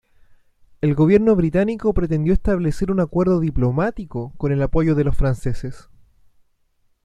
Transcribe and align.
El 0.81 0.95
gobierno 0.95 1.35
británico 1.35 1.93
pretendió 1.93 2.33
establecer 2.33 2.89
un 2.89 3.01
acuerdo 3.01 3.39
diplomático 3.39 4.33
con 4.37 4.51
el 4.51 4.63
apoyo 4.63 4.95
de 4.95 5.03
los 5.03 5.15
franceses. 5.15 5.89